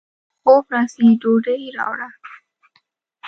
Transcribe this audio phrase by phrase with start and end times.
[0.41, 2.09] خوب راځي، ډوډۍ راوړه